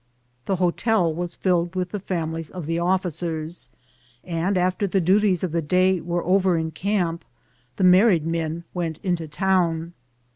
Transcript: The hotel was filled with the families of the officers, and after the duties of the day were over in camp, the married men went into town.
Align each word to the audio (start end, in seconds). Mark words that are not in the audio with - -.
The 0.47 0.55
hotel 0.55 1.13
was 1.13 1.35
filled 1.35 1.75
with 1.75 1.89
the 1.91 1.99
families 1.99 2.49
of 2.49 2.65
the 2.65 2.79
officers, 2.79 3.69
and 4.23 4.57
after 4.57 4.87
the 4.87 4.99
duties 4.99 5.43
of 5.43 5.51
the 5.51 5.61
day 5.61 6.01
were 6.01 6.25
over 6.25 6.57
in 6.57 6.71
camp, 6.71 7.23
the 7.75 7.83
married 7.83 8.25
men 8.25 8.63
went 8.73 8.97
into 9.03 9.27
town. 9.27 9.93